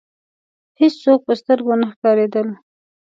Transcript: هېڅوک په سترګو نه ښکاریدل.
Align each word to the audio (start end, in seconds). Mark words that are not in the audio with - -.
هېڅوک 0.81 1.19
په 1.27 1.33
سترګو 1.41 1.73
نه 1.81 1.87
ښکاریدل. 1.91 2.47